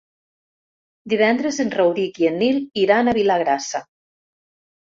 [1.13, 2.57] Divendres en Rauric i en Nil
[2.87, 3.83] iran a Vilagrassa.